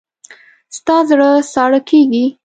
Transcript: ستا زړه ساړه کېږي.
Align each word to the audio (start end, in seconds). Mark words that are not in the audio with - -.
ستا 0.77 0.95
زړه 1.09 1.29
ساړه 1.53 1.79
کېږي. 1.89 2.25